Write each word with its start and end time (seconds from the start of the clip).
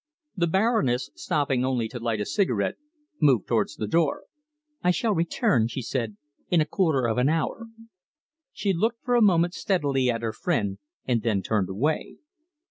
The 0.35 0.47
Baroness, 0.47 1.11
stopping 1.13 1.63
only 1.63 1.87
to 1.89 1.99
light 1.99 2.19
a 2.19 2.25
cigarette, 2.25 2.73
moved 3.21 3.47
towards 3.47 3.75
the 3.75 3.85
door. 3.85 4.23
"I 4.81 4.89
shall 4.89 5.13
return," 5.13 5.67
she 5.67 5.83
said, 5.83 6.17
"in 6.49 6.59
a 6.59 6.65
quarter 6.65 7.05
of 7.07 7.19
an 7.19 7.29
hour." 7.29 7.67
She 8.51 8.73
looked 8.73 9.03
for 9.05 9.13
a 9.13 9.21
moment 9.21 9.53
steadily 9.53 10.09
at 10.09 10.23
her 10.23 10.33
friend, 10.33 10.79
and 11.05 11.21
then 11.21 11.43
turned 11.43 11.69
away. 11.69 12.15